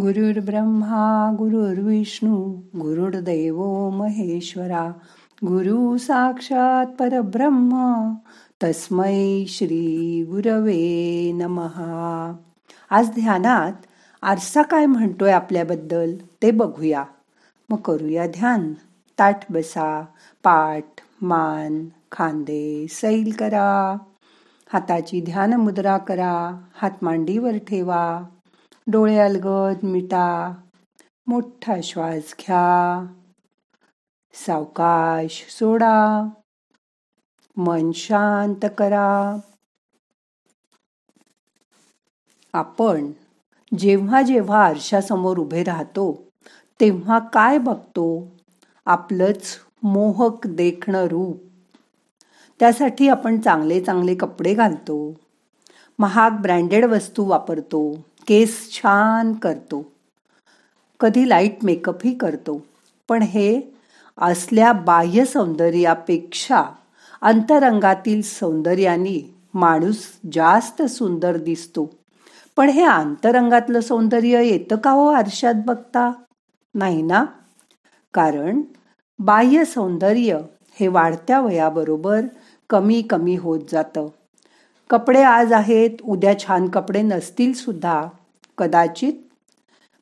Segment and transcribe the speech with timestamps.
[0.00, 4.90] गुरुर्ब्रह्मा गुरुर्विष्णू गुरुर्दैव महेश्वरा
[5.44, 8.12] गुरु साक्षात परब्रह्म
[8.62, 12.36] तस्मै श्री गुरवे नमहा
[12.90, 13.72] आज ध्यानात
[14.22, 17.04] आरसा काय म्हणतोय आपल्याबद्दल ते बघूया.
[17.70, 18.72] मग करूया ध्यान.
[19.18, 20.00] ताट बसा
[20.44, 20.84] पाठ
[21.22, 23.98] मान खांदे सैल करा.
[24.72, 26.60] हाताची ध्यान मुद्रा करा.
[26.74, 28.22] हात मांडीवर ठेवा.
[28.86, 30.54] डोळे अलगद मिटा
[31.26, 33.06] मोठा श्वास घ्या.
[34.34, 36.28] सावकाश सोडा.
[37.56, 39.36] मन शांत करा.
[42.52, 43.12] आपण
[43.78, 46.28] जेव्हा जेव्हा आरशासमोर उभे राहतो
[46.80, 48.28] तेव्हा काय बघतो?
[48.86, 51.36] आपलंच मोहक देखणं रूप.
[52.60, 55.14] त्यासाठी आपण चांगले चांगले कपडे घालतो.
[55.98, 57.92] महाग ब्रँडेड वस्तू वापरतो.
[58.26, 59.92] केस छान करतो.
[61.00, 62.66] कधी लाइट मेकअपही करतो.
[63.08, 63.60] पण हे
[64.18, 66.64] असल्या बाह्य सौंदर्यापेक्षा
[67.22, 69.98] अंतरंगातील सौंदर्याने माणूस
[70.32, 71.90] जास्त सुंदर दिसतो.
[72.56, 76.12] पण हे अंतरंगातलं सौंदर्य येतं का हो आरशात बघता?
[76.74, 77.24] नाही ना?
[78.14, 78.60] कारण
[79.18, 80.38] बाह्य सौंदर्य
[80.80, 82.20] हे वाढत्या वयाबरोबर
[82.70, 84.08] कमी कमी होत जातं.
[84.90, 88.08] कपडे आज आहेत उद्या छान कपडे नसतील सुद्धा
[88.58, 89.12] कदाचित.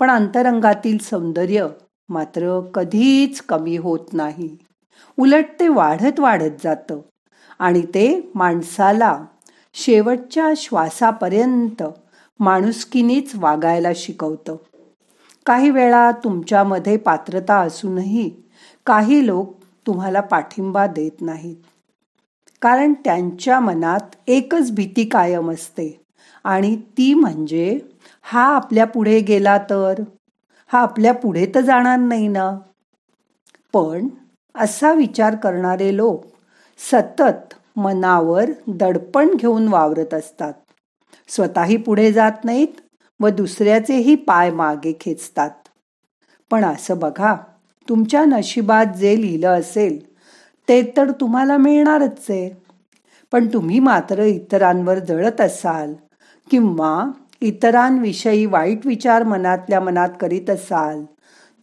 [0.00, 1.66] पण अंतरंगातील सौंदर्य
[2.08, 4.56] मात्र कधीच कमी होत नाही.
[5.18, 7.00] उलट ते वाढत वाढत जातं
[7.58, 9.24] आणि ते माणसाला
[9.74, 11.82] शेवटच्या श्वासापर्यंत
[12.40, 14.56] माणुसकीनीच वागायला शिकवतं.
[15.46, 18.30] काही वेळा तुमच्यामध्ये पात्रता असूनही
[18.86, 19.54] काही लोक
[19.86, 21.56] तुम्हाला पाठिंबा देत नाहीत.
[22.62, 26.04] कारण त्यांच्या मनात एकच भीती कायम असते.
[26.44, 27.78] आणि ती म्हणजे
[28.22, 30.02] हा आपल्या पुढे गेला तर?
[30.66, 32.50] हा आपल्या पुढे तर जाणार नाही ना?
[33.72, 34.08] पण
[34.54, 36.24] असा विचार करणारे लोक
[36.78, 40.52] सतत मनावर दडपण घेऊन वावरत असतात.
[41.28, 42.80] स्वतःही पुढे जात नाहीत
[43.20, 45.50] व दुसऱ्याचेही पाय मागे खेचतात.
[46.50, 47.36] पण असं बघा
[47.88, 49.98] तुमच्या नशिबात जे लिहिलं असेल
[50.68, 52.61] ते तर तुम्हाला मिळणारच आहे.
[53.32, 55.94] पण तुम्ही मात्र इतरांवर जळत असाल
[56.50, 57.10] किंवा
[57.40, 61.04] इतरांविषयी वाईट विचार मनातल्या मनात करीत असाल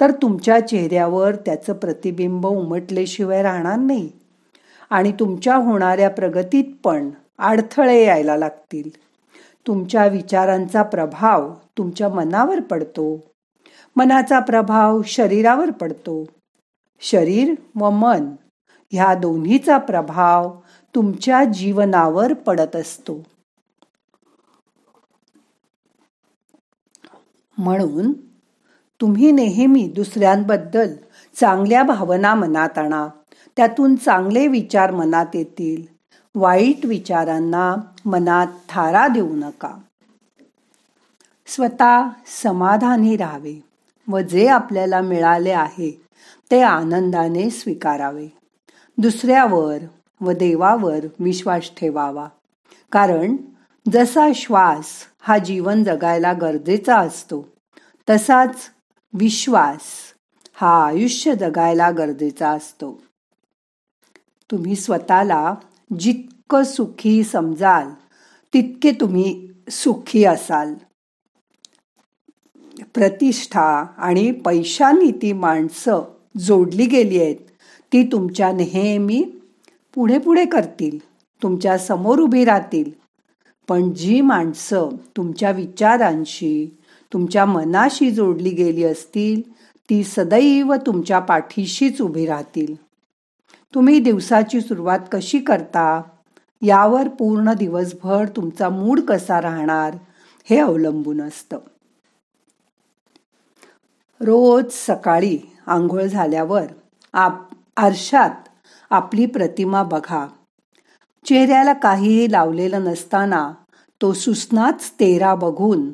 [0.01, 4.09] तर तुमच्या चेहऱ्यावर त्याचं प्रतिबिंब उमटल्याशिवाय राहणार नाही
[4.89, 7.09] आणि तुमच्या होणाऱ्या प्रगतीत पण
[7.39, 8.89] अडथळे यायला लागतील.
[9.67, 13.23] तुमच्या विचारांचा प्रभाव तुमच्या मनावर पडतो.
[13.95, 16.25] मनाचा प्रभाव शरीरावर पडतो.
[17.01, 18.29] शरीर व मन
[18.91, 20.51] ह्या दोन्हीचा प्रभाव
[20.95, 23.23] तुमच्या जीवनावर पडत असतो.
[27.57, 28.13] म्हणून
[29.01, 30.95] तुम्ही नेहमी दुसऱ्यांबद्दल
[31.35, 33.07] चांगल्या भावना मनात आणा.
[33.57, 35.85] त्यातून चांगले विचार मनात येतील.
[36.35, 39.77] वाईट विचारांना मनात थारा देऊ नका.
[41.47, 42.07] स्वतः
[42.43, 43.63] समाधानी राहावे
[44.07, 46.01] व जे आपल्याला मिळाले आहे
[46.51, 48.27] ते आनंदाने स्वीकारावे.
[48.97, 49.77] दुसऱ्यावर
[50.21, 52.27] व देवावर विश्वास ठेवावा.
[52.91, 53.35] कारण
[53.91, 54.85] जसा श्वास
[55.19, 57.47] हा जीवन जगायला गरजेचा असतो
[58.09, 58.55] तसाच
[59.13, 59.81] विश्वास
[60.53, 63.03] हा आयुष्य जगायला गरजेचा असतो.
[64.51, 65.55] तुम्ही स्वतःला
[65.99, 67.89] जितकं सुखी समजाल
[68.53, 70.73] तितके तुम्ही सुखी असाल.
[72.93, 76.01] प्रतिष्ठा आणि पैशांनी ती माणसं
[76.37, 77.35] जोडली गेली आहेत
[77.93, 79.38] ती तुमच्या नेहमी
[79.95, 80.99] पुढे पुढे करतील
[81.43, 82.91] तुमच्यासमोर उभी राहतील.
[83.67, 86.77] पण जी माणसं तुमच्या विचारांशी
[87.13, 89.51] तुमच्या मनाशी जोडली गेली असतील
[89.89, 92.75] ती सदैव तुमच्या पाठीशीच उभी राहतील.
[93.75, 96.01] तुम्ही दिवसाची सुरुवात कशी करता?
[96.61, 99.97] यावर पूर्ण दिवसभर तुमचा मूड कसा राहणार
[100.49, 101.57] हे अवलंबून असतं.
[104.21, 106.63] रोज सकाळी आंघोळ झाल्यावर
[107.13, 107.41] आप
[107.77, 108.48] आरशात
[108.89, 110.27] आपली प्रतिमा बघा.
[111.25, 113.53] चेहऱ्याला काहीही लावलेलं नसताना
[114.01, 115.91] तो सुसनाच तेरा बघून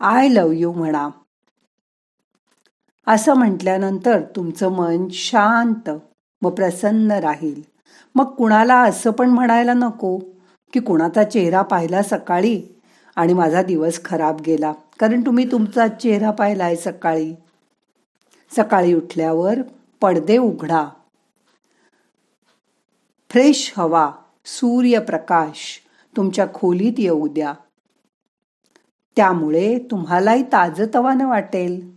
[0.00, 1.08] आय लव यू म्हणा.
[3.06, 5.90] असं म्हटल्यानंतर तुमचं मन शांत
[6.42, 7.62] व प्रसन्न राहील.
[8.14, 10.18] मग कुणाला असं पण म्हणायला नको
[10.72, 12.62] की कुणाचा चेहरा पाहिला सकाळी
[13.16, 14.72] आणि माझा दिवस खराब गेला.
[14.98, 17.34] कारण तुम्ही तुमचा चेहरा पाहिलाय सकाळी.
[18.56, 19.54] सकाळी उठल्यावर
[20.00, 20.88] पडदे उघडा.
[23.30, 24.12] फ्रेश हवा
[24.46, 25.80] सूर्यप्रकाश
[26.16, 27.54] तुमच्या खोलीत येऊ द्या.
[29.16, 31.96] त्यामुळे तुम्हालाही ताजतवानं वाटेल.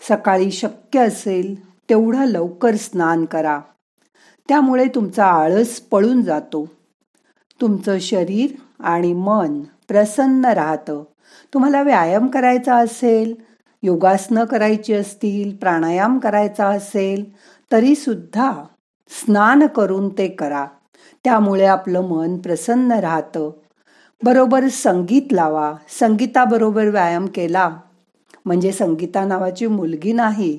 [0.00, 3.60] सकाळी शक्य असेल तेवढं लवकर स्नान करा.
[4.48, 6.68] त्यामुळे तुमचा आळस पळून जातो.
[7.60, 8.50] तुमचं शरीर
[8.80, 11.04] आणि मन प्रसन्न राहतं.
[11.54, 13.34] तुम्हाला व्यायाम करायचा असेल
[13.82, 17.36] योगासनं करायची असतील प्राणायाम करायचा असेल
[17.72, 18.64] तरीसुद्धा
[19.20, 20.66] स्नान करून ते करा.
[21.24, 23.50] त्यामुळे आपलं मन प्रसन्न राहतं.
[24.24, 25.74] बरोबर संगीत लावा.
[26.00, 27.70] संगीताबरोबर व्यायाम केला.
[28.44, 30.58] म्हणजे संगीता नावाची मुलगी नाही.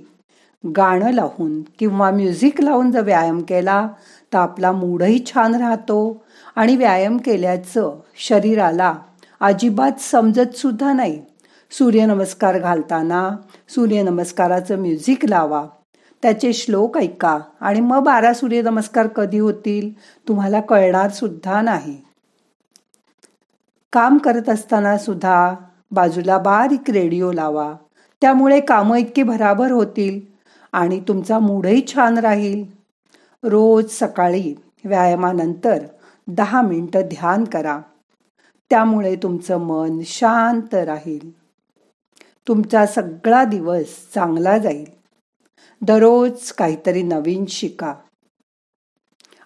[0.78, 3.88] गाणं लावून किंवा म्युझिक लावून जर व्यायाम केला
[4.34, 6.24] तर आपला मूडही छान राहतो
[6.56, 8.94] आणि व्यायाम केल्याचं शरीराला
[9.40, 11.22] अजिबात समजतसुद्धा नाही.
[11.72, 13.30] सूर्यनमस्कार घालताना
[13.70, 15.66] सूर्यनमस्काराचं म्युझिक लावा.
[16.24, 17.40] त्याचे श्लोक ऐका.
[17.60, 19.92] आणि मग बारा सूर्यनमस्कार कधी होतील?
[20.28, 22.02] तुम्हाला कळणार सुद्धा नाही.
[23.94, 25.54] काम करत असताना सुद्धा
[25.92, 27.74] बाजूला बारीक रेडिओ लावा.
[28.22, 30.22] त्यामुळे कामं इतकी भराभर होतील
[30.72, 32.64] आणि तुमचा मूडही छान राहील.
[33.44, 34.56] रोज सकाळी
[34.86, 35.80] व्यायामानंतर
[36.28, 37.80] दहा मिनटं ध्यान करा.
[38.70, 41.44] त्यामुळे तुमचं मन शांत राहील.
[42.48, 43.86] तुमचा सगळा दिवस
[44.16, 45.03] चांगला जाईल.
[45.86, 47.94] दररोज काहीतरी नवीन शिका.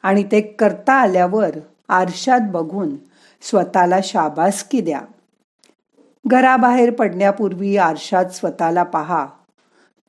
[0.04, 1.50] आणि ते करता आल्यावर
[1.90, 2.96] आरशात बघून
[3.42, 5.02] स्वतःला शाबासकी द्या.
[6.28, 9.28] घराबाहेर पडण्यापूर्वी आरशात स्वतःला पहा.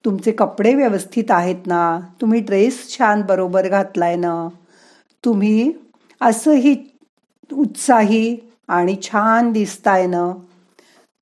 [0.04, 2.00] तुमचे कपडे व्यवस्थित आहेत ना?
[2.20, 4.48] तुम्ही ड्रेस छान बरोबर घातलाय ना?
[5.24, 5.72] तुम्ही
[6.20, 6.76] असंही
[7.52, 8.36] उत्साही
[8.68, 10.32] आणि छान दिसताय ना?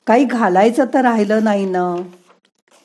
[0.07, 1.97] काही घालायचं तर राहिलं नाही ना?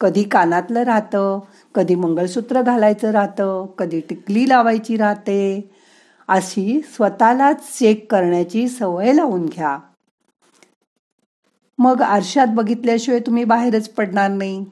[0.01, 1.39] कधी कानातलं राहतं
[1.75, 5.71] कधी मंगळसूत्र घालायचं राहतं कधी टिकली लावायची राहते.
[6.27, 9.77] अशी स्वतःलाच चेक करण्याची सवय लावून घ्या.
[11.77, 14.65] मग आरशात बघितल्याशिवाय तुम्ही बाहेरच पडणार नाही.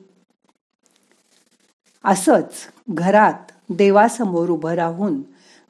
[2.04, 2.54] असंच
[2.90, 5.22] घरात देवासमोर उभं राहून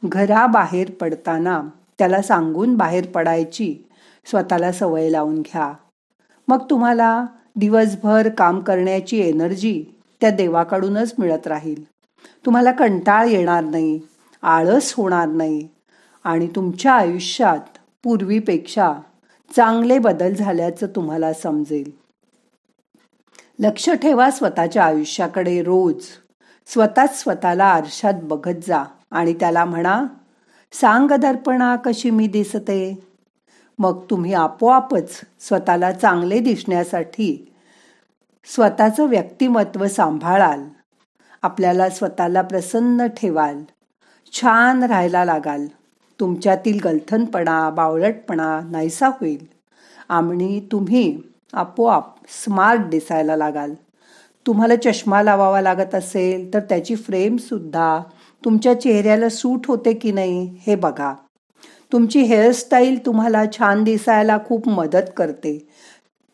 [0.06, 1.62] घराबाहेर पडताना
[1.98, 3.78] त्याला सांगून बाहेर पडायची
[4.26, 5.74] स्वतःला सवय लावून घ्या.
[6.48, 7.26] मग तुम्हाला
[7.60, 9.86] दिवसभर काम करण्याची एनर्जी
[10.22, 11.84] त्या देवाकडूनच मिळत राहील.
[12.46, 14.00] तुम्हाला कंटाळ येणार नाही
[14.42, 15.68] आळस होणार नाही
[16.24, 18.94] आणि तुमच्या आयुष्यात पूर्वीपेक्षा
[19.56, 21.92] चांगले बदल झाल्याचं तुम्हाला समजेल.
[23.60, 26.04] लक्ष ठेवा स्वतःच्या आयुष्याकडे रोज.
[26.68, 30.06] स्वतःच स्वतःला आरशात बघत जा आणि त्याला म्हणा
[30.72, 33.10] सांग दर्पणा कशी मी दिसते?
[33.80, 37.49] मग तुम्ही आपोआपच स्वतःला चांगले दिसण्यासाठी
[38.46, 40.64] स्वतःचं व्यक्तिमत्व सांभाळाल.
[41.42, 43.64] आपल्याला स्वतःला प्रसन्न ठेवाल.
[44.34, 45.66] छान राहायला लागाल.
[46.20, 49.48] तुमच्यातील गलथनपणा बावळटपणा नाहीसा होईल.
[50.10, 51.22] आणि तुम्ही
[51.54, 53.74] आपोआप स्मार्ट दिसायला लागाल.
[54.48, 58.04] तुम्हाला चष्मा लावावा लागत असेल तर त्याची फ्रेमसुद्धा
[58.46, 61.14] तुमच्या चेहऱ्याला सूट होते की नाही हे बघा.
[61.94, 65.69] तुमची हेअरस्टाईल तुम्हाला छान दिसायला खूप मदत करते.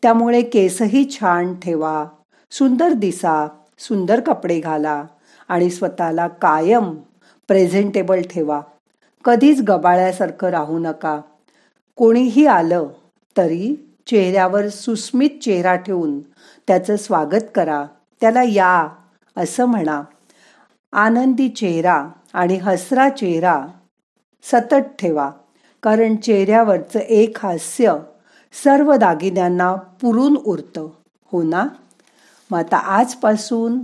[0.02, 2.04] त्यामुळे केसही छान ठेवा.
[2.50, 3.48] सुंदर दिसा
[3.78, 5.04] सुंदर कपडे घाला
[5.48, 6.96] आणि स्वतःला कायम
[7.48, 8.60] प्रेझेंटेबल ठेवा.
[9.24, 11.20] कधीच गबाळ्यासारखं राहू नका.
[11.96, 12.86] कोणीही आलं
[13.36, 13.74] तरी
[14.06, 16.20] चेहऱ्यावर सुस्मित चेहरा ठेवून
[16.66, 17.84] त्याचं स्वागत करा.
[18.20, 18.88] त्याला या
[19.36, 20.02] असं म्हणा.
[20.92, 23.66] आनंदी चेहरा आणि हसरा चेहरा
[24.42, 25.30] सतत ठेवा
[25.82, 27.92] कारण चेहऱ्यावरचं एक हास्य
[28.52, 30.88] सर्व दागिन्यांना पुरून उरतं.
[31.32, 31.66] हो ना?
[32.50, 33.78] मग आता आजपासून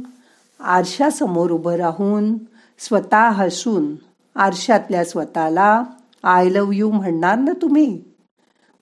[0.61, 2.39] आरशासमोर उभं राहून
[2.79, 3.95] स्वतः हसून
[4.37, 5.83] आरशातल्या स्वतःला
[6.23, 8.05] आय लव यू म्हणणार ना तुम्ही?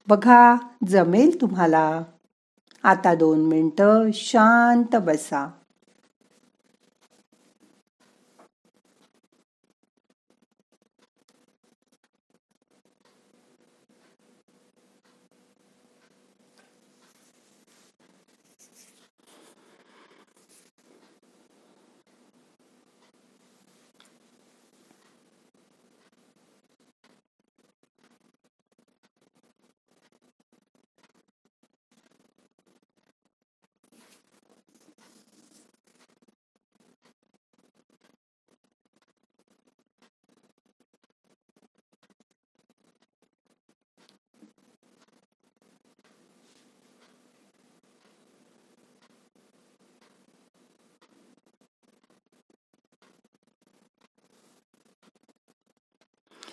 [0.08, 0.56] बघा
[0.88, 2.02] जमेल तुम्हाला.
[2.82, 5.50] आता दोन मिनटं शांत बसा.